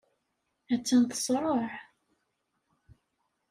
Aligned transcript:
Attan 0.73 1.01
teṣreɛ. 1.09 1.59